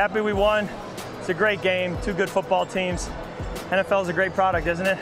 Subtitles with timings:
[0.00, 0.66] Happy we won.
[1.18, 1.94] It's a great game.
[2.00, 3.10] Two good football teams.
[3.68, 4.98] NFL is a great product, isn't it?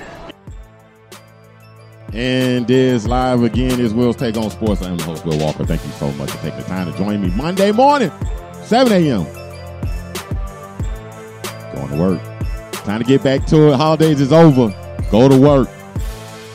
[2.12, 3.78] And is live again.
[3.78, 4.82] Is Will's Take on Sports.
[4.82, 5.64] I'm the host, Will Walker.
[5.64, 8.10] Thank you so much for taking the time to join me Monday morning,
[8.64, 9.22] 7 a.m.
[11.76, 12.20] Going to work.
[12.82, 13.76] Time to get back to it.
[13.76, 14.70] Holidays is over.
[15.12, 15.68] Go to work.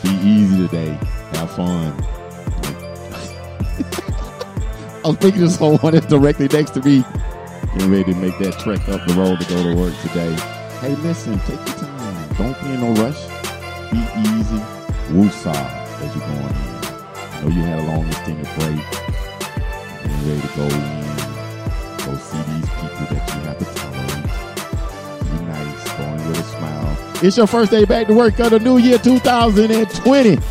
[0.03, 0.99] Be easy today.
[1.31, 1.93] Have fun.
[5.05, 7.05] I was thinking of someone that's directly next to me.
[7.73, 10.31] Getting ready to make that trek up the road to go to work today.
[10.79, 12.29] Hey, listen, take your time.
[12.37, 13.25] Don't be in no rush.
[13.89, 14.61] Be easy.
[15.09, 15.57] Woosah
[16.01, 16.53] as you're going in.
[16.53, 18.77] I know you had a long extended break.
[20.03, 21.03] Getting ready to go in.
[21.97, 24.29] Go see these people that you have to tolerate.
[25.23, 25.83] Be nice.
[25.97, 26.97] Going with a smile.
[27.23, 30.35] It's your first day back to work of the new year 2020.
[30.35, 30.43] Get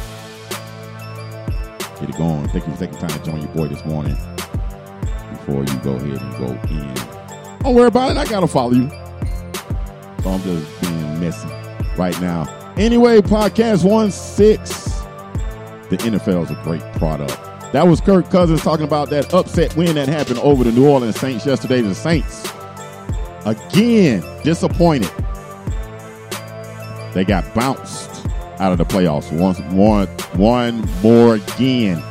[2.03, 2.49] it going.
[2.49, 4.17] Thank you for taking time to join your boy this morning.
[5.31, 7.12] Before you go ahead and go in.
[7.63, 8.17] Don't worry about it.
[8.17, 8.89] I gotta follow you.
[10.23, 11.49] So I'm just being messy
[11.97, 12.49] right now.
[12.77, 14.91] Anyway, podcast one six.
[15.91, 17.39] The NFL is a great product.
[17.73, 21.19] That was Kirk Cousins talking about that upset win that happened over the New Orleans
[21.19, 21.81] Saints yesterday.
[21.83, 22.49] The Saints
[23.45, 25.11] again disappointed.
[27.15, 28.27] They got bounced
[28.59, 30.07] out of the playoffs once, one,
[30.39, 32.03] one more again.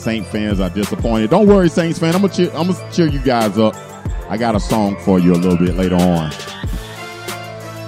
[0.00, 1.30] Saint fans are disappointed.
[1.30, 2.14] Don't worry, Saints fan.
[2.14, 3.76] I'm gonna cheer, I'm gonna cheer you guys up.
[4.28, 6.30] I got a song for you a little bit later on.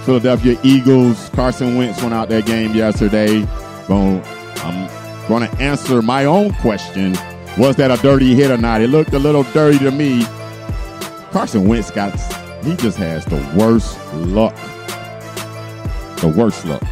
[0.05, 1.29] Philadelphia Eagles.
[1.31, 3.47] Carson Wentz went out that game yesterday.
[3.87, 4.23] Going,
[4.57, 7.13] I'm going to answer my own question.
[7.57, 8.81] Was that a dirty hit or not?
[8.81, 10.25] It looked a little dirty to me.
[11.31, 12.13] Carson Wentz got,
[12.65, 14.57] he just has the worst luck.
[16.17, 16.83] The worst luck.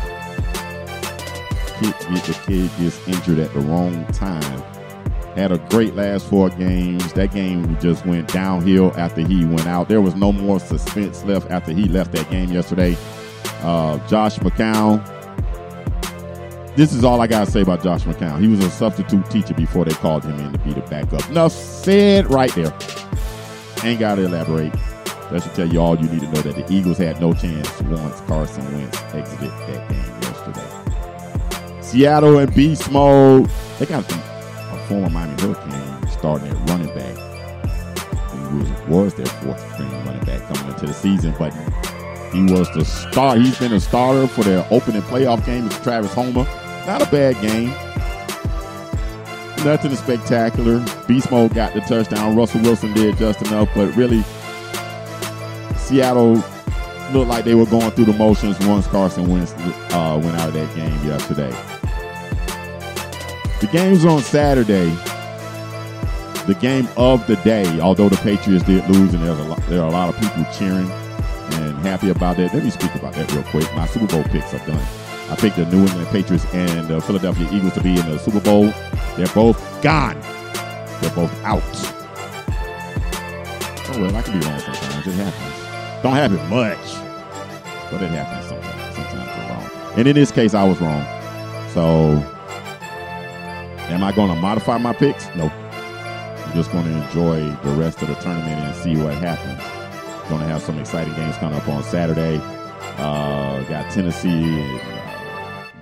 [1.81, 4.80] Kid, the kid gets injured at the wrong time.
[5.37, 7.13] Had a great last four games.
[7.13, 9.89] That game just went downhill after he went out.
[9.89, 12.97] There was no more suspense left after he left that game yesterday.
[13.63, 15.07] Uh, Josh McCown.
[16.77, 18.41] This is all I gotta say about Josh McCown.
[18.41, 21.29] He was a substitute teacher before they called him in to be the backup.
[21.29, 22.73] Enough said right there.
[23.85, 24.73] Ain't gotta elaborate.
[25.31, 27.81] That should tell you all you need to know that the Eagles had no chance
[27.83, 31.83] once Carson Wentz exited that game yesterday.
[31.83, 33.49] Seattle in beast mode.
[33.79, 34.30] They got a
[34.91, 37.17] former Miami Hurricane starting at running back.
[38.33, 41.55] He was, was their fourth string running back coming into the season, but
[42.33, 43.37] he was the star.
[43.37, 46.45] He's been a starter for their opening playoff game with Travis Homer.
[46.89, 47.69] Not a bad game.
[49.65, 50.85] Nothing spectacular.
[51.07, 52.35] Beast Mode got the touchdown.
[52.35, 54.25] Russell Wilson did just enough, but really,
[55.77, 56.43] Seattle
[57.13, 59.53] looked like they were going through the motions once Carson Wentz
[59.93, 61.80] uh, went out of that game yesterday.
[63.61, 64.89] The game's on Saturday.
[66.47, 69.83] The game of the day, although the Patriots did lose, and there's a lot, there
[69.83, 72.55] are a lot of people cheering and happy about that.
[72.55, 73.71] Let me speak about that real quick.
[73.75, 74.81] My Super Bowl picks are done.
[75.31, 78.41] I picked the New England Patriots and the Philadelphia Eagles to be in the Super
[78.41, 78.73] Bowl.
[79.17, 80.19] They're both gone.
[81.01, 81.63] They're both out.
[83.93, 85.07] Oh well, I can be wrong sometimes.
[85.07, 86.03] It happens.
[86.03, 86.79] Don't happen much,
[87.91, 88.95] but it happens sometimes.
[88.95, 89.99] Sometimes I'm wrong.
[89.99, 91.05] And in this case, I was wrong.
[91.75, 92.25] So,
[93.91, 95.29] am I going to modify my picks?
[95.35, 95.53] Nope.
[95.53, 99.61] I'm just going to enjoy the rest of the tournament and see what happens.
[100.29, 102.41] Going to have some exciting games coming up on Saturday.
[102.99, 104.81] Uh, got Tennessee,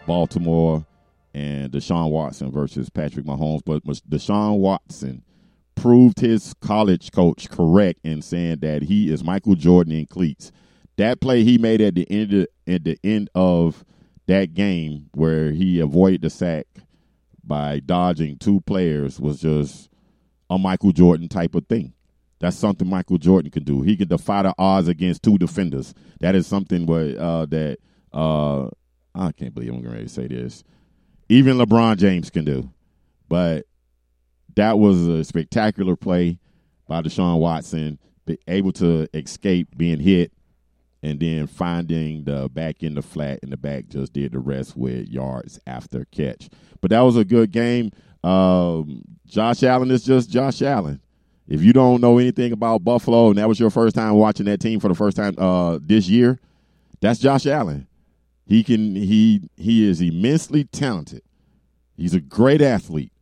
[0.06, 0.86] Baltimore,
[1.34, 3.62] and Deshaun Watson versus Patrick Mahomes.
[3.64, 5.22] But Deshaun Watson
[5.75, 10.50] proved his college coach correct in saying that he is Michael Jordan in cleats.
[10.96, 13.84] That play he made at the end of, at the end of
[14.26, 16.66] that game, where he avoided the sack
[17.48, 19.90] by dodging two players, was just
[20.50, 21.94] a Michael Jordan type of thing.
[22.40, 23.82] That's something Michael Jordan can do.
[23.82, 25.92] He could defy the odds against two defenders.
[26.20, 27.78] That is something where uh, that
[28.12, 28.68] uh,
[29.14, 30.62] I can't believe I'm going to say this.
[31.28, 32.70] Even LeBron James can do.
[33.28, 33.66] But
[34.54, 36.38] that was a spectacular play
[36.86, 37.98] by Deshaun Watson,
[38.46, 40.32] able to escape being hit
[41.02, 44.76] and then finding the back in the flat in the back just did the rest
[44.76, 46.48] with yards after catch.
[46.80, 47.90] But that was a good game.
[48.24, 51.00] Um, Josh Allen is just Josh Allen.
[51.46, 54.60] If you don't know anything about Buffalo and that was your first time watching that
[54.60, 56.38] team for the first time uh, this year,
[57.00, 57.86] that's Josh Allen.
[58.46, 61.22] He can he he is immensely talented.
[61.96, 63.12] He's a great athlete,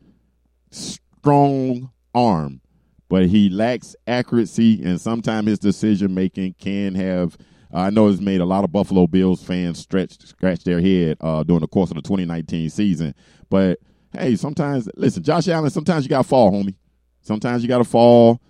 [0.71, 2.61] strong arm,
[3.09, 7.37] but he lacks accuracy and sometimes his decision making can have.
[7.77, 11.43] I know it's made a lot of Buffalo Bills fans stretch scratch their head uh,
[11.45, 13.15] during the course of the 2019 season.
[13.51, 13.81] But
[14.13, 15.71] hey, sometimes listen, Josh Allen.
[15.71, 16.75] Sometimes you got to fall, homie.
[17.23, 18.41] Sometimes you got to fall.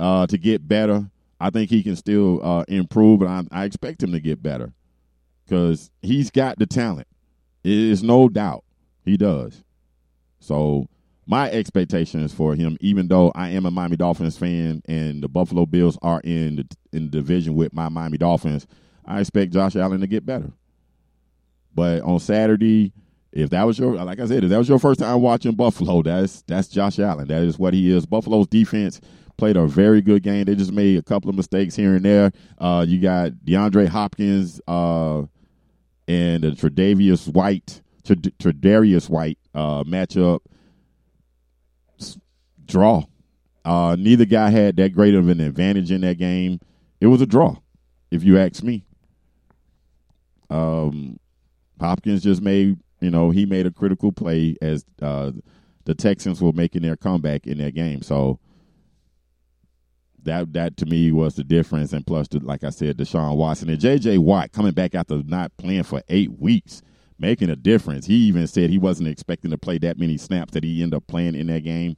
[0.00, 1.10] uh, to get better.
[1.40, 4.72] I think he can still uh, improve, and I, I expect him to get better
[5.44, 7.08] because he's got the talent.
[7.62, 8.64] It is no doubt
[9.04, 9.62] he does.
[10.40, 10.88] So
[11.26, 15.66] my expectations for him, even though I am a Miami Dolphins fan and the Buffalo
[15.66, 18.66] Bills are in the, in the division with my Miami Dolphins,
[19.04, 20.52] I expect Josh Allen to get better.
[21.74, 22.92] But on Saturday,
[23.32, 26.02] if that was your like I said, if that was your first time watching Buffalo,
[26.02, 27.28] that's that's Josh Allen.
[27.28, 28.06] That is what he is.
[28.06, 29.00] Buffalo's defense
[29.36, 30.44] played a very good game.
[30.44, 32.32] They just made a couple of mistakes here and there.
[32.56, 35.24] Uh, you got DeAndre Hopkins uh,
[36.08, 40.40] and the Tredavious White, Tredavious White uh, matchup
[42.66, 43.04] draw.
[43.64, 46.60] Uh, neither guy had that great of an advantage in that game.
[47.00, 47.56] It was a draw,
[48.10, 48.84] if you ask me.
[50.48, 51.18] Um,
[51.80, 55.32] Hopkins just made, you know, he made a critical play as uh,
[55.84, 58.02] the Texans were making their comeback in that game.
[58.02, 58.38] So
[60.26, 61.92] that that to me was the difference.
[61.92, 64.18] And plus, the, like I said, Deshaun Watson and J.J.
[64.18, 66.82] Watt coming back after not playing for eight weeks,
[67.18, 68.06] making a difference.
[68.06, 71.06] He even said he wasn't expecting to play that many snaps that he ended up
[71.06, 71.96] playing in that game.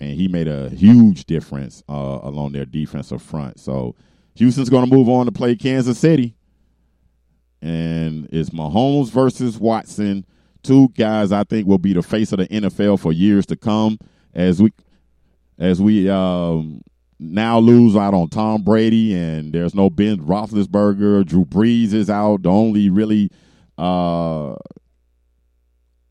[0.00, 3.60] And he made a huge difference uh, along their defensive front.
[3.60, 3.94] So
[4.34, 6.34] Houston's going to move on to play Kansas City
[7.62, 10.24] and it's Mahomes versus Watson.
[10.62, 13.98] Two guys I think will be the face of the NFL for years to come
[14.34, 14.72] as we
[15.58, 16.82] as we um,
[17.18, 21.26] now lose out on Tom Brady and there's no Ben Roethlisberger.
[21.26, 22.42] Drew Brees is out.
[22.42, 23.30] The only really
[23.76, 24.54] uh,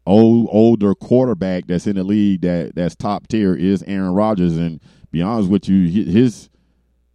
[0.10, 4.58] old older quarterback that's in the league that that's top tier is Aaron Rodgers.
[4.58, 6.50] And be honest with you, his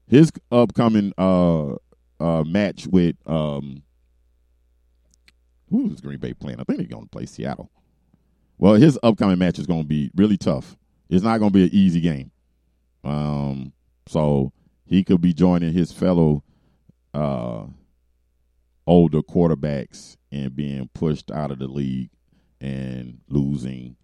[0.07, 1.75] his upcoming uh,
[2.21, 3.83] uh, match with um,
[5.71, 6.61] who's Green Bay playing?
[6.61, 7.71] I think they're going to play Seattle.
[8.59, 10.77] Well, his upcoming match is going to be really tough.
[11.11, 12.31] It's not going to be an easy game.
[13.03, 13.73] Um,
[14.07, 14.53] so
[14.87, 16.45] he could be joining his fellow
[17.13, 17.65] uh,
[18.87, 22.11] older quarterbacks and being pushed out of the league
[22.65, 23.97] and losing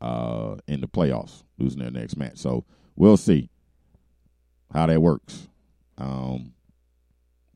[0.00, 2.38] uh, in the playoffs, losing their next match.
[2.38, 2.64] So
[2.96, 3.48] we'll see
[4.72, 5.48] how that works.
[5.98, 6.52] Um,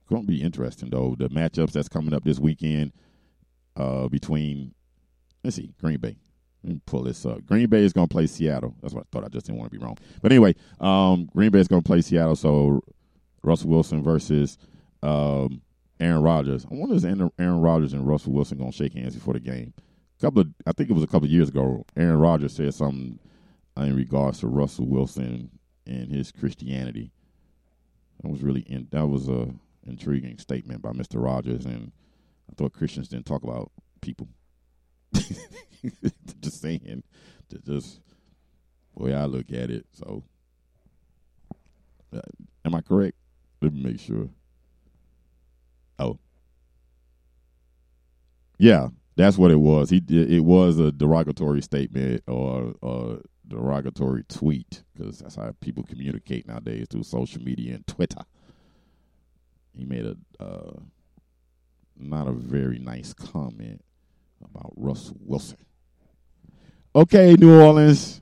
[0.09, 1.17] going to be interesting though.
[1.19, 2.93] The matchups that's coming up this weekend
[3.77, 4.73] uh, between
[5.43, 6.17] let's see, Green Bay.
[6.63, 7.45] Let me pull this up.
[7.47, 8.75] Green Bay is going to play Seattle.
[8.83, 9.25] That's what I thought.
[9.25, 9.97] I just didn't want to be wrong.
[10.21, 12.35] But anyway, um, Green Bay is going to play Seattle.
[12.35, 12.83] So
[13.43, 14.59] Russell Wilson versus
[15.03, 15.63] um,
[16.01, 16.67] Aaron Rodgers.
[16.71, 17.05] I wonder if
[17.39, 19.73] Aaron Rodgers and Russell Wilson going to shake hands before the game.
[20.21, 21.85] Couple of, I think it was a couple of years ago.
[21.97, 23.19] Aaron Rodgers said something
[23.77, 25.51] in regards to Russell Wilson
[25.87, 27.13] and his Christianity.
[28.23, 29.49] That was really in, that was a
[29.87, 31.23] intriguing statement by Mr.
[31.23, 31.93] Rodgers, and
[32.51, 33.71] I thought Christians didn't talk about
[34.01, 34.29] people.
[35.13, 37.03] just saying,
[37.65, 38.01] just
[38.97, 39.87] the way I look at it.
[39.93, 40.25] So,
[42.15, 42.21] uh,
[42.65, 43.17] am I correct?
[43.61, 44.29] Let me make sure.
[45.99, 46.19] Oh,
[48.59, 49.91] yeah, that's what it was.
[49.91, 53.17] He it was a derogatory statement or a
[53.49, 58.23] derogatory tweet because that's how people communicate nowadays through social media and Twitter.
[59.75, 60.79] He made a uh,
[61.99, 63.83] not a very nice comment
[64.45, 65.59] about Russell Wilson.
[66.95, 68.21] Okay, New Orleans,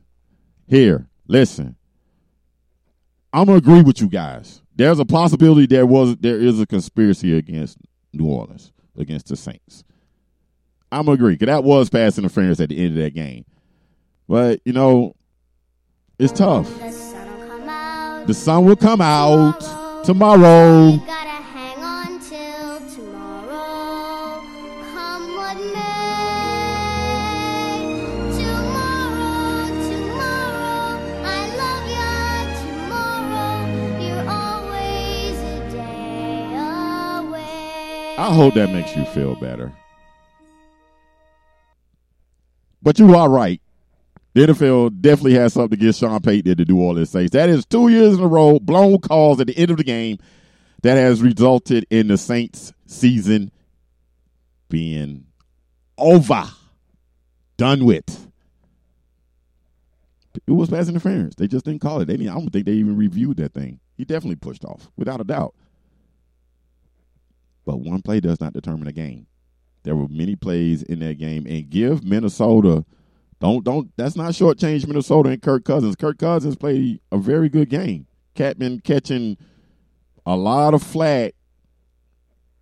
[0.67, 1.77] here, listen.
[3.33, 4.63] I'm gonna agree with you guys.
[4.77, 7.79] There's a possibility there was there is a conspiracy against
[8.13, 9.83] New Orleans, against the Saints.
[10.95, 13.45] I'm gonna agree, because that was pass interference at the end of that game.
[14.29, 15.17] But, you know,
[16.21, 16.73] it's tough.
[18.27, 19.59] The sun will come out
[20.05, 21.01] tomorrow.
[38.17, 39.73] I hope that makes you feel better.
[42.85, 43.61] But you are right.
[44.35, 47.33] The NFL definitely has something against Sean Payton to do all this Saints.
[47.33, 50.19] That is two years in a row, blown calls at the end of the game
[50.83, 53.51] that has resulted in the Saints season
[54.69, 55.25] being
[55.97, 56.45] over,
[57.57, 58.29] done with.
[60.47, 61.37] It was pass interference.
[61.37, 62.07] They just didn't call it.
[62.07, 63.81] They didn't, I don't think they even reviewed that thing.
[63.97, 65.55] He definitely pushed off, without a doubt.
[67.65, 69.27] But one play does not determine a game.
[69.85, 72.85] There were many plays in that game, and give Minnesota
[73.41, 75.97] don't don't that's not shortchange Minnesota and Kirk Cousins.
[75.97, 78.07] Kirk Cousins played a very good game.
[78.35, 79.37] Catman catching
[80.27, 81.35] a lot of flat.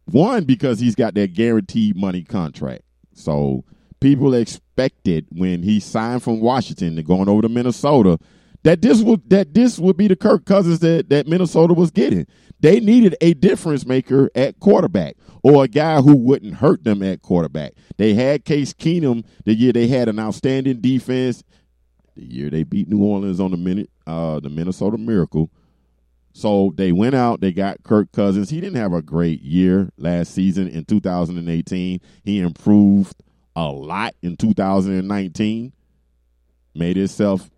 [0.07, 2.83] One because he's got that guaranteed money contract.
[3.15, 3.65] So
[4.01, 8.19] people expected when he signed from Washington and going over to Minnesota
[8.65, 12.27] that this would that this would be the Kirk Cousins that that Minnesota was getting.
[12.61, 17.23] They needed a difference maker at quarterback or a guy who wouldn't hurt them at
[17.23, 17.73] quarterback.
[17.97, 21.43] They had Case Keenum the year they had an outstanding defense.
[22.15, 25.51] The year they beat New Orleans on the minute uh, the Minnesota Miracle.
[26.35, 28.49] So they went out, they got Kirk Cousins.
[28.49, 32.01] He didn't have a great year last season in 2018.
[32.25, 33.23] He improved
[33.55, 35.73] a lot in 2019.
[36.75, 37.51] Made himself,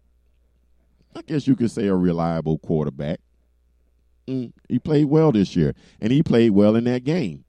[1.15, 3.21] I guess you could say, a reliable quarterback.
[4.27, 7.45] Mm, he played well this year, and he played well in that game.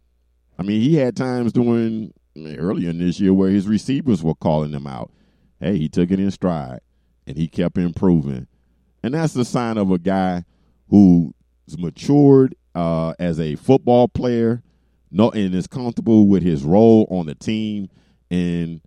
[0.58, 4.72] I mean, he had times during earlier in this year where his receivers were calling
[4.72, 5.12] him out.
[5.60, 6.82] Hey, he took it in stride,
[7.26, 8.48] and he kept improving.
[9.04, 10.44] And that's the sign of a guy
[10.90, 11.34] who's
[11.78, 14.64] matured uh, as a football player,
[15.12, 17.90] no, and is comfortable with his role on the team,
[18.30, 18.82] and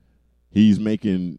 [0.51, 1.39] he's making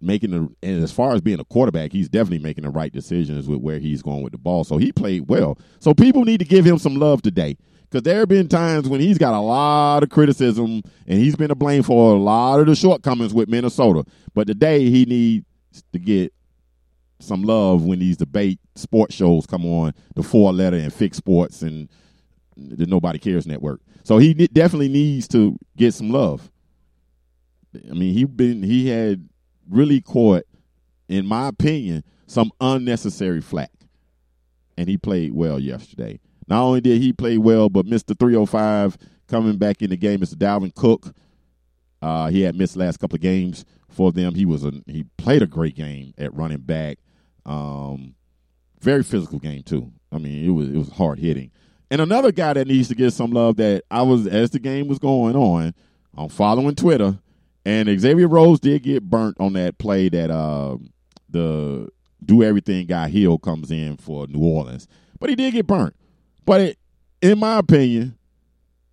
[0.00, 3.48] making the and as far as being a quarterback, he's definitely making the right decisions
[3.48, 4.64] with where he's going with the ball.
[4.64, 5.58] So he played well.
[5.80, 7.56] So people need to give him some love today.
[7.90, 11.48] Because there have been times when he's got a lot of criticism and he's been
[11.48, 14.04] to blame for a lot of the shortcomings with Minnesota.
[14.34, 15.46] But today he needs
[15.92, 16.34] to get
[17.18, 21.62] some love when these debate sports shows come on, the four letter and fix sports
[21.62, 21.88] and
[22.56, 23.80] the Nobody Cares Network.
[24.04, 26.50] So he definitely needs to get some love.
[27.90, 29.28] I mean, he been he had
[29.70, 30.44] really caught,
[31.08, 33.70] in my opinion, some unnecessary flack.
[34.76, 36.20] And he played well yesterday.
[36.46, 38.18] Not only did he play well, but Mr.
[38.18, 38.96] 305
[39.26, 40.34] coming back in the game, Mr.
[40.34, 41.14] Dalvin Cook.
[42.00, 44.34] Uh, he had missed last couple of games for them.
[44.34, 46.98] He was a he played a great game at running back.
[47.44, 48.14] Um,
[48.80, 49.92] very physical game too.
[50.12, 51.50] I mean, it was it was hard hitting.
[51.90, 54.88] And another guy that needs to get some love that I was as the game
[54.88, 55.74] was going on,
[56.16, 57.18] I'm following Twitter,
[57.68, 60.78] and Xavier Rhodes did get burnt on that play that uh,
[61.28, 61.88] the
[62.24, 64.88] do everything guy Hill comes in for New Orleans,
[65.20, 65.94] but he did get burnt.
[66.46, 66.78] But it,
[67.20, 68.16] in my opinion,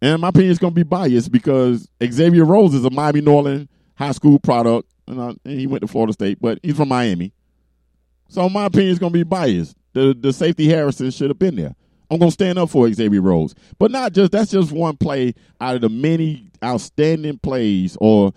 [0.02, 3.70] and my opinion is going to be biased because Xavier Rhodes is a Miami Norland
[3.96, 7.32] high school product, and, uh, and he went to Florida State, but he's from Miami.
[8.28, 9.78] So my opinion is going to be biased.
[9.94, 11.76] The the safety Harrison should have been there.
[12.12, 15.34] I'm going to stand up for Xavier Rhodes, But not just that's just one play
[15.62, 18.34] out of the many outstanding plays or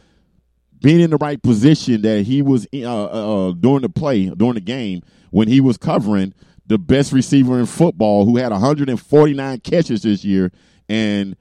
[0.80, 4.54] being in the right position that he was uh, uh, uh, during the play, during
[4.54, 6.35] the game, when he was covering
[6.66, 10.52] the best receiver in football who had 149 catches this year
[10.88, 11.37] and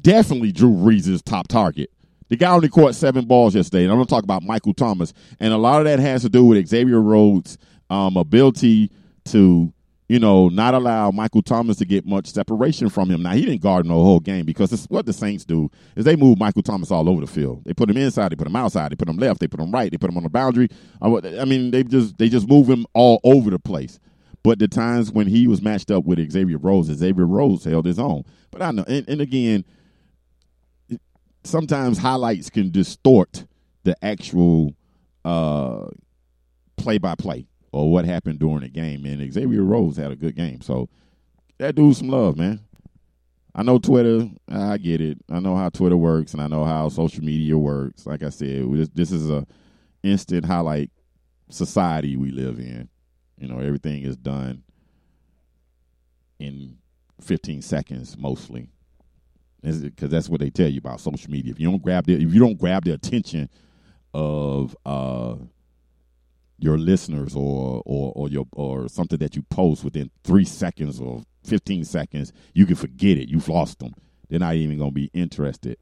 [0.00, 1.90] definitely Drew Brees' top target.
[2.28, 5.12] The guy only caught seven balls yesterday, and I'm going to talk about Michael Thomas.
[5.38, 7.58] And a lot of that has to do with Xavier Rhodes'
[7.90, 8.90] um, ability
[9.26, 9.72] to,
[10.12, 13.22] you know, not allow Michael Thomas to get much separation from him.
[13.22, 16.16] Now, he didn't guard the whole game because it's what the Saints do is they
[16.16, 17.62] move Michael Thomas all over the field.
[17.64, 19.70] They put him inside, they put him outside, they put him left, they put him
[19.70, 20.68] right, they put him on the boundary.
[21.00, 23.98] Uh, I mean, they just they just move him all over the place.
[24.42, 27.98] But the times when he was matched up with Xavier Rhodes, Xavier Rhodes held his
[27.98, 28.24] own.
[28.50, 29.64] But I know, and, and again–
[31.44, 33.46] sometimes highlights can distort
[33.84, 34.74] the actual
[36.76, 39.04] play by play or what happened during the game.
[39.06, 40.60] And Xavier Rhodes had a good game.
[40.60, 40.88] So
[41.58, 42.60] that dude some love, man.
[43.54, 44.30] I know Twitter.
[44.48, 45.18] I get it.
[45.30, 48.06] I know how Twitter works, and I know how social media works.
[48.06, 49.46] Like I said, this, this is a
[50.02, 50.90] instant highlight
[51.50, 52.88] society we live in.
[53.38, 54.62] You know, everything is done
[56.38, 56.78] in
[57.20, 58.68] 15 seconds mostly
[59.62, 61.52] because that's what they tell you about social media.
[61.52, 63.48] If you don't grab the if you don't grab the attention
[64.12, 65.36] of uh,
[66.62, 71.22] your listeners or or or your or something that you post within three seconds or
[71.42, 73.28] fifteen seconds, you can forget it.
[73.28, 73.94] You've lost them.
[74.28, 75.76] They're not even going to be interested,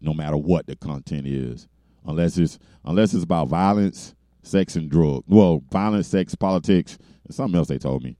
[0.00, 1.66] no matter what the content is,
[2.06, 5.24] unless it's unless it's about violence, sex, and drugs.
[5.26, 8.16] Well, violence, sex, politics, and something else they told me.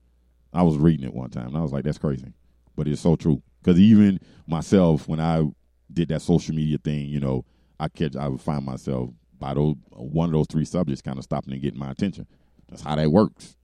[0.53, 2.33] I was reading it one time, and I was like, "That's crazy,"
[2.75, 3.41] but it's so true.
[3.63, 5.45] Because even myself, when I
[5.91, 7.45] did that social media thing, you know,
[7.79, 9.09] I catch, I would find myself
[9.39, 12.27] by those one of those three subjects kind of stopping and getting my attention.
[12.69, 13.55] That's how that works.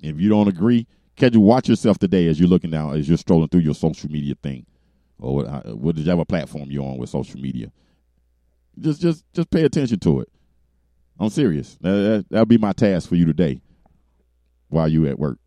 [0.00, 0.86] If you don't agree,
[1.16, 4.10] catch you watch yourself today as you're looking down, as you're strolling through your social
[4.10, 4.64] media thing,
[5.18, 7.70] or what, did you have a platform you're on with social media?
[8.78, 10.28] Just, just, just pay attention to it.
[11.18, 11.76] I'm serious.
[11.82, 13.60] That, that'll be my task for you today,
[14.68, 15.38] while you at work.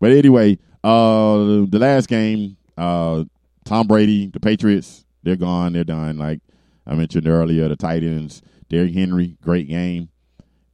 [0.00, 3.24] But anyway, uh, the last game, uh,
[3.64, 5.72] Tom Brady, the Patriots, they're gone.
[5.72, 6.18] They're done.
[6.18, 6.40] Like
[6.86, 10.10] I mentioned earlier, the Titans, Derrick Henry, great game.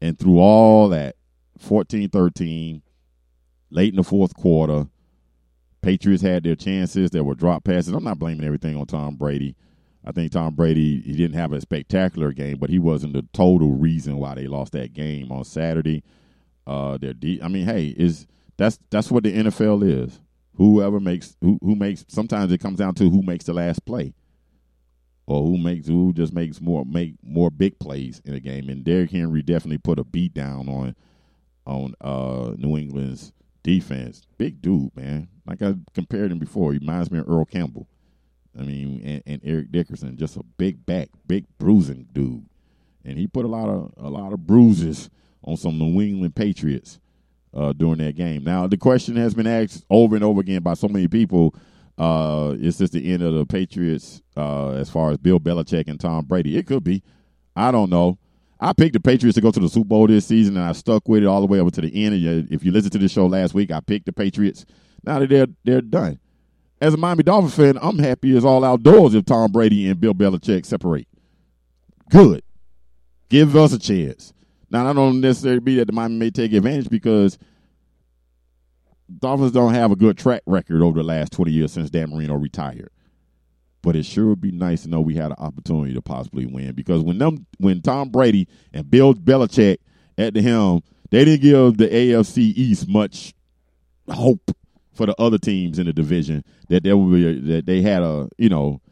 [0.01, 1.17] And through all that,
[1.63, 2.83] 14-13,
[3.71, 4.87] late in the fourth quarter,
[5.83, 7.11] Patriots had their chances.
[7.11, 7.93] There were drop passes.
[7.93, 9.57] I'm not blaming everything on Tom Brady.
[10.05, 13.73] I think Tom Brady he didn't have a spectacular game, but he wasn't the total
[13.73, 16.03] reason why they lost that game on Saturday.
[16.67, 18.27] Uh, their de- I mean, hey, is
[18.57, 20.21] that's that's what the NFL is.
[20.57, 24.15] Whoever makes who who makes sometimes it comes down to who makes the last play.
[25.31, 28.69] Or who makes who just makes more make more big plays in a game.
[28.69, 30.97] And Derrick Henry definitely put a beat down on
[31.65, 33.31] on uh, New England's
[33.63, 34.23] defense.
[34.39, 35.29] Big dude, man.
[35.47, 36.73] Like I compared him before.
[36.73, 37.87] He reminds me of Earl Campbell.
[38.59, 42.45] I mean, and, and Eric Dickerson, just a big back, big bruising dude.
[43.05, 45.11] And he put a lot of a lot of bruises
[45.45, 46.99] on some New England Patriots
[47.55, 48.43] uh, during that game.
[48.43, 51.55] Now, the question has been asked over and over again by so many people:
[52.01, 56.01] uh, Is this the end of the Patriots uh, as far as Bill Belichick and
[56.01, 56.57] Tom Brady?
[56.57, 57.03] It could be.
[57.55, 58.19] I don't know.
[58.59, 61.09] I picked the Patriots to go to the Super Bowl this season, and I stuck
[61.09, 62.15] with it all the way up to the end.
[62.15, 64.65] And if you listen to the show last week, I picked the Patriots.
[65.05, 66.19] Now that they're they're done.
[66.81, 70.15] As a Miami Dolphins fan, I'm happy as all outdoors if Tom Brady and Bill
[70.15, 71.09] Belichick separate.
[72.11, 72.43] Good.
[73.29, 74.33] Give us a chance.
[74.71, 77.39] Now, I don't necessarily be that the Miami may take advantage because
[79.19, 82.35] Dolphins don't have a good track record over the last 20 years since Dan Marino
[82.35, 82.91] retired.
[83.83, 86.75] But it sure would be nice to know we had an opportunity to possibly win
[86.75, 89.79] because when them when Tom Brady and Bill Belichick
[90.19, 93.33] at the helm, they didn't give the AFC East much
[94.09, 94.51] hope
[94.93, 98.29] for the other teams in the division that there would be that they had a
[98.37, 98.83] you know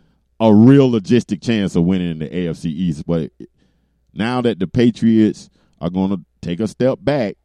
[0.41, 3.05] a real logistic chance of winning in the AFC East.
[3.07, 3.31] But
[4.15, 7.37] now that the Patriots are going to take a step back,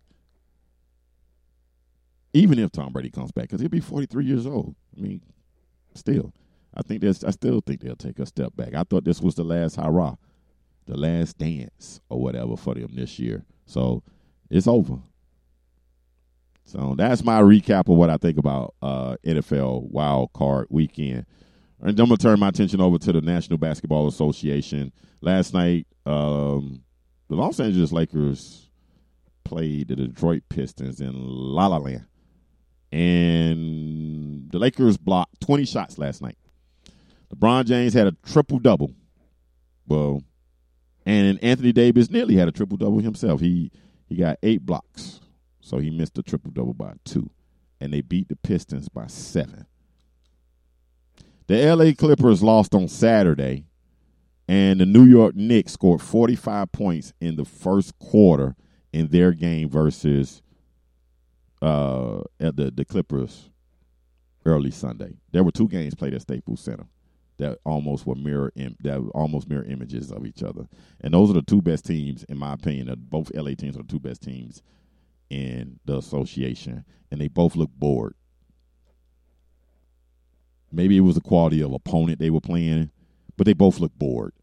[2.34, 4.76] even if Tom Brady comes back, because he'll be 43 years old.
[4.98, 5.22] I mean,
[5.94, 6.34] still,
[6.76, 7.24] I think that's.
[7.24, 8.74] I still think they'll take a step back.
[8.74, 10.16] I thought this was the last hurrah,
[10.86, 13.46] the last dance or whatever for them this year.
[13.66, 14.04] So
[14.50, 14.98] it's over.
[16.66, 21.26] So that's my recap of what I think about uh, NFL Wild Card Weekend.
[21.82, 24.92] And I'm gonna turn my attention over to the National Basketball Association.
[25.22, 26.82] Last night, um,
[27.28, 28.70] the Los Angeles Lakers
[29.44, 32.06] played the Detroit Pistons in La La Land,
[32.94, 36.38] and the Lakers blocked 20 shots last night.
[37.34, 38.94] LeBron James had a triple double.
[39.88, 40.22] Well,
[41.04, 43.42] and Anthony Davis nearly had a triple double himself.
[43.42, 43.72] He
[44.06, 45.22] he got eight blocks,
[45.60, 47.32] so he missed a triple double by two,
[47.82, 49.66] and they beat the Pistons by seven.
[51.48, 53.66] The LA Clippers lost on Saturday,
[54.48, 58.56] and the New York Knicks scored 45 points in the first quarter
[58.94, 60.44] in their game versus
[61.64, 63.50] uh, at the the Clippers
[64.46, 65.16] early Sunday.
[65.32, 66.86] There were two games played at Staples Center
[67.38, 70.68] that almost were mirror Im- that almost mirror images of each other.
[71.02, 72.94] And those are the two best teams, in my opinion.
[73.10, 74.62] Both LA teams are the two best teams
[75.30, 78.14] in the association, and they both look bored.
[80.72, 82.92] Maybe it was the quality of opponent they were playing,
[83.38, 84.34] but they both look bored.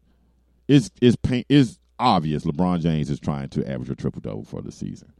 [0.67, 4.61] It's it's pain, it's obvious LeBron James is trying to average a triple double for
[4.61, 5.13] the season.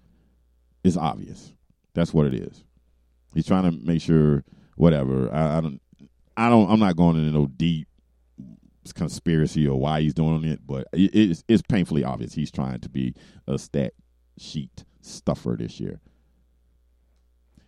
[0.84, 1.54] It's obvious.
[1.94, 2.64] That's what it is.
[3.34, 4.44] He's trying to make sure
[4.76, 5.34] whatever.
[5.34, 5.82] I, I don't
[6.38, 6.70] I don't.
[6.70, 7.88] I'm not going into no deep
[8.96, 12.90] conspiracy or why he's doing it, but it, it's it's painfully obvious he's trying to
[12.90, 13.14] be
[13.48, 13.94] a stat
[14.38, 16.00] sheet stuffer this year.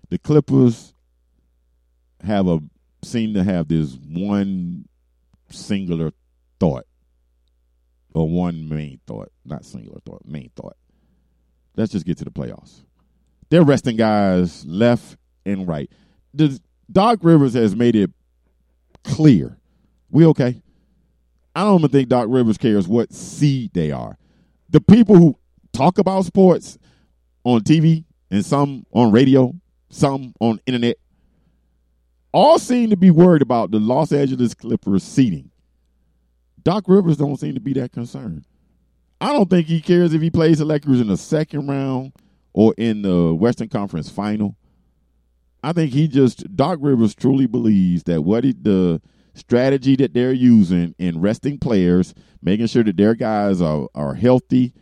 [0.10, 0.94] The Clippers
[2.24, 2.60] have a
[3.04, 4.88] seem to have this one
[5.50, 6.12] singular
[6.60, 6.86] thought
[8.16, 10.78] or one main thought, not singular thought, main thought.
[11.76, 12.86] Let's just get to the playoffs.
[13.54, 15.88] They're resting guys left and right.
[16.34, 16.60] The
[16.92, 18.10] Doc Rivers has made it
[19.04, 19.60] clear.
[20.10, 20.60] We okay?
[21.56, 24.18] I don't even think Doc Rivers cares what seed they are.
[24.72, 25.38] The people who
[25.72, 26.80] talk about sports
[27.44, 29.54] on TV and some on radio,
[29.92, 30.98] some on internet,
[32.32, 35.52] all seem to be worried about the Los Angeles Clippers seeding.
[36.64, 38.46] Doc Rivers don't seem to be that concerned.
[39.22, 42.14] I don't think he cares if he plays the Lakers in the second round
[42.54, 44.56] or in the Western Conference final.
[45.64, 49.02] I think he just Doc Rivers truly believes that what he, the
[49.34, 54.74] strategy that they're using in resting players, making sure that their guys are are healthy,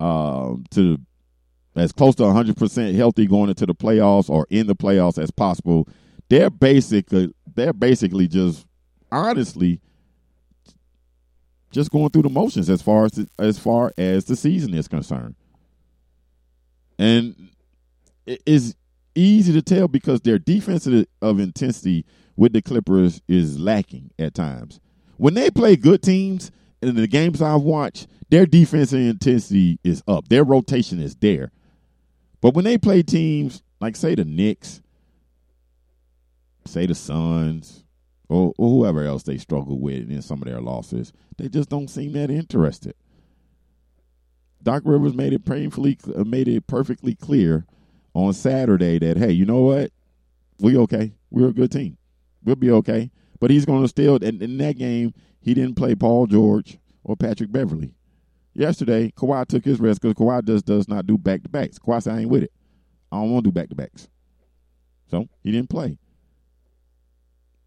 [0.00, 0.98] um, to
[1.76, 5.30] as close to 100 percent healthy going into the playoffs or in the playoffs as
[5.30, 5.88] possible.
[6.28, 8.66] They're basically they're basically just
[9.12, 9.80] honestly
[11.70, 14.88] just going through the motions as far as the, as far as the season is
[14.88, 15.34] concerned,
[16.98, 17.50] and
[18.26, 18.76] it is
[19.14, 22.04] easy to tell because their defense of intensity
[22.36, 24.80] with the Clippers is lacking at times.
[25.16, 26.50] When they play good teams,
[26.82, 30.28] in the games I've watched, their defensive intensity is up.
[30.28, 31.52] Their rotation is there.
[32.40, 34.80] But when they play teams like, say, the Knicks,
[36.66, 37.84] say the Suns,
[38.28, 41.12] or, or whoever else they struggle with in some of their losses.
[41.36, 42.94] They just don't seem that interested.
[44.64, 47.66] Doc Rivers made it painfully uh, made it perfectly clear
[48.14, 49.92] on Saturday that hey, you know what,
[50.58, 51.98] we okay, we're a good team,
[52.42, 53.10] we'll be okay.
[53.40, 57.16] But he's going to still in, in that game he didn't play Paul George or
[57.16, 57.94] Patrick Beverley.
[58.54, 61.78] Yesterday, Kawhi took his rest because Kawhi does does not do back to backs.
[61.78, 62.52] Kawhi said I ain't with it.
[63.12, 64.08] I don't want to do back to backs.
[65.10, 65.98] So he didn't play.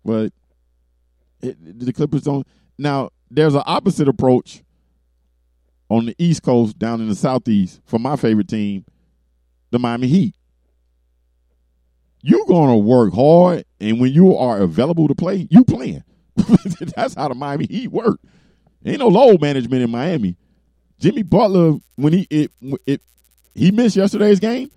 [0.03, 0.33] But
[1.41, 2.47] it, the Clippers don't.
[2.77, 4.63] Now there's an opposite approach
[5.89, 8.85] on the East Coast, down in the Southeast, for my favorite team,
[9.71, 10.35] the Miami Heat.
[12.21, 16.03] You're gonna work hard, and when you are available to play, you playing.
[16.95, 18.19] That's how the Miami Heat work.
[18.85, 20.35] Ain't no load management in Miami.
[20.99, 22.51] Jimmy Butler, when he it,
[22.85, 23.01] it
[23.53, 24.69] he missed yesterday's game,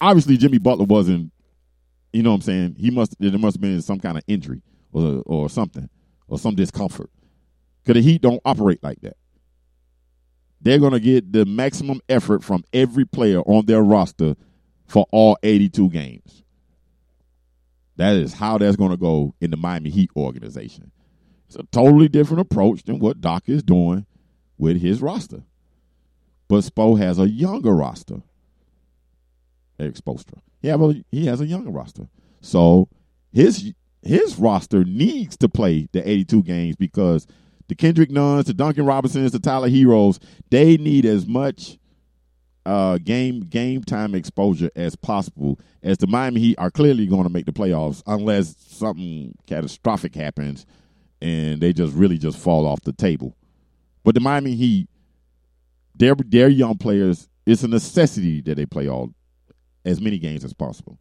[0.00, 1.32] obviously Jimmy Butler wasn't.
[2.12, 2.76] You know what I'm saying?
[2.78, 5.88] He must there must have been some kind of injury or or something
[6.28, 7.10] or some discomfort.
[7.82, 9.16] Because the Heat don't operate like that.
[10.66, 14.34] They're going to get the maximum effort from every player on their roster
[14.88, 16.42] for all 82 games.
[17.94, 20.90] That is how that's going to go in the Miami Heat organization.
[21.46, 24.06] It's a totally different approach than what Doc is doing
[24.58, 25.44] with his roster.
[26.48, 28.22] But Spo has a younger roster.
[29.78, 30.40] Erik Spoelstra.
[30.62, 32.08] He, have a, he has a younger roster.
[32.40, 32.88] So
[33.32, 37.28] his his roster needs to play the 82 games because
[37.68, 41.78] the Kendrick Nunns, the Duncan Robinsons, the Tyler Herros, they need as much
[42.64, 45.58] uh, game game time exposure as possible.
[45.82, 50.66] As the Miami Heat are clearly going to make the playoffs unless something catastrophic happens
[51.20, 53.36] and they just really just fall off the table.
[54.04, 54.88] But the Miami Heat,
[55.94, 59.12] their their young players, it's a necessity that they play all
[59.84, 60.98] as many games as possible.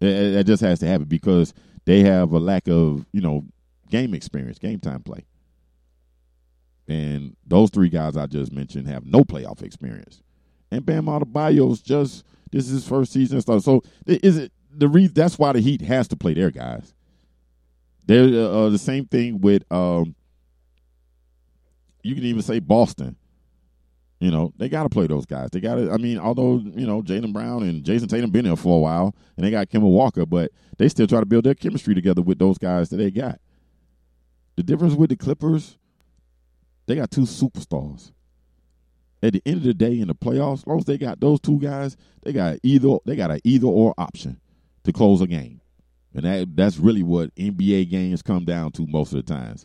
[0.00, 1.52] That just has to happen because
[1.84, 3.44] they have a lack of you know
[3.90, 5.24] game experience, game time play.
[6.88, 10.22] And those three guys I just mentioned have no playoff experience.
[10.70, 13.62] And Bam Adebayo's just this is his first season stuff.
[13.62, 16.94] So is it the reason that's why the Heat has to play their guys.
[18.06, 20.14] They're uh, uh, the same thing with um,
[22.02, 23.16] you can even say Boston.
[24.20, 25.50] You know, they got to play those guys.
[25.52, 25.92] They got to.
[25.92, 29.14] I mean, although you know Jaylen Brown and Jayson Tatum been there for a while,
[29.36, 32.38] and they got Kemba Walker, but they still try to build their chemistry together with
[32.38, 33.40] those guys that they got.
[34.58, 35.78] The difference with the Clippers,
[36.86, 38.10] they got two superstars.
[39.22, 41.38] At the end of the day, in the playoffs, as long as they got those
[41.38, 44.40] two guys, they got either they got an either or option
[44.82, 45.60] to close a game,
[46.12, 49.64] and that that's really what NBA games come down to most of the times.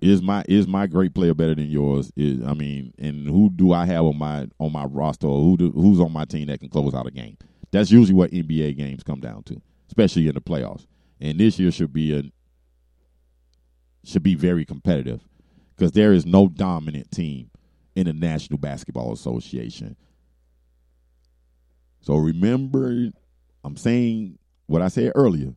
[0.00, 2.10] Is my is my great player better than yours?
[2.16, 5.56] Is I mean, and who do I have on my on my roster, or who
[5.56, 7.36] do, who's on my team that can close out a game?
[7.70, 10.88] That's usually what NBA games come down to, especially in the playoffs
[11.24, 12.22] and this year should be a
[14.06, 15.22] should be very competitive
[15.74, 17.50] because there is no dominant team
[17.96, 19.96] in the National Basketball Association.
[22.02, 23.08] So remember,
[23.64, 25.54] I'm saying what I said earlier.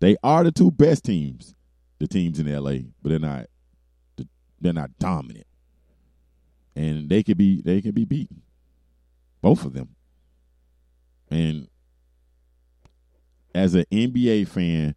[0.00, 1.54] They are the two best teams,
[2.00, 3.46] the teams in LA, but they're not
[4.60, 5.46] they're not dominant.
[6.74, 8.42] And they could be they can be beaten.
[9.42, 9.94] Both of them.
[11.30, 11.68] And
[13.54, 14.94] as an NBA fan,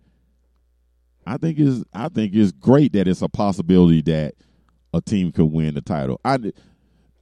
[1.26, 4.36] I think is I think it's great that it's a possibility that
[4.94, 6.20] a team could win the title.
[6.26, 6.40] I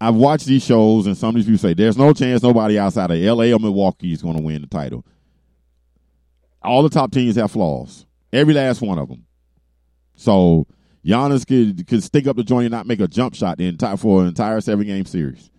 [0.01, 3.11] I've watched these shows and some of these people say there's no chance nobody outside
[3.11, 5.05] of LA or Milwaukee is going to win the title.
[6.61, 8.05] All the top teams have flaws.
[8.31, 9.25] Every last one of them.
[10.15, 10.67] So
[11.05, 13.97] Giannis could could stick up the joint and not make a jump shot the entire
[13.97, 15.49] for an entire seven game series.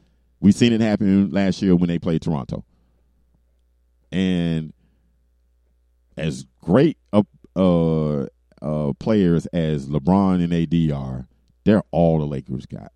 [0.40, 2.64] We've seen it happen last year when they played Toronto.
[4.10, 4.72] And
[6.20, 7.24] as great a,
[7.56, 8.26] uh,
[8.62, 11.26] uh, players as LeBron and AD are,
[11.64, 12.92] they're all the Lakers got.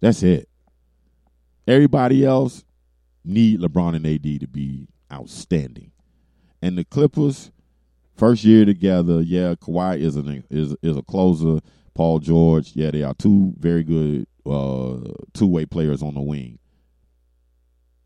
[0.00, 0.48] That's it.
[1.66, 2.64] Everybody else
[3.24, 5.92] need LeBron and AD to be outstanding.
[6.62, 7.50] And the Clippers,
[8.16, 10.16] first year together, yeah, Kawhi is
[10.50, 11.60] is is a closer.
[11.94, 14.98] Paul George, yeah, they are two very good uh,
[15.32, 16.58] two way players on the wing.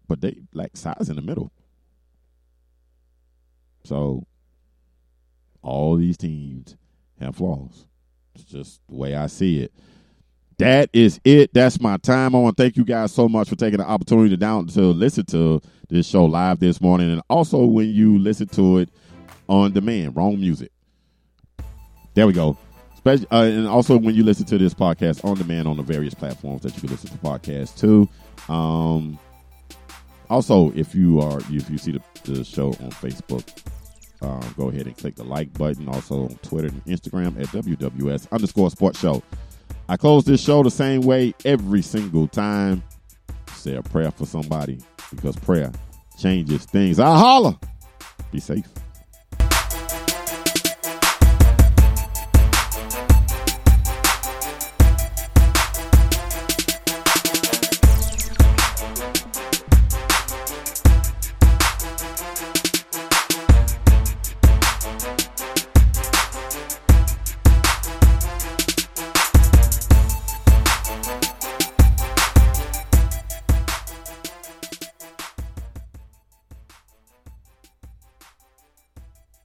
[0.06, 1.52] But they lack size in the middle.
[3.88, 4.26] So
[5.62, 6.76] all these teams
[7.18, 7.86] have flaws.
[8.34, 9.72] It's just the way I see it.
[10.58, 11.54] That is it.
[11.54, 12.34] That's my time.
[12.34, 14.80] I want to thank you guys so much for taking the opportunity to down to
[14.80, 18.90] listen to this show live this morning, and also when you listen to it
[19.48, 20.70] on demand, wrong music.
[22.12, 22.58] There we go.
[23.06, 26.60] Uh, and also when you listen to this podcast on demand on the various platforms
[26.60, 28.06] that you can listen to podcasts to.
[28.52, 29.18] Um,
[30.30, 33.64] also, if you are if you see the, the show on Facebook,
[34.20, 35.88] um, go ahead and click the like button.
[35.88, 39.22] Also on Twitter and Instagram at WWS underscore sports show.
[39.88, 42.82] I close this show the same way every single time.
[43.54, 45.72] Say a prayer for somebody because prayer
[46.18, 47.00] changes things.
[47.00, 47.58] I holla.
[48.30, 48.66] Be safe.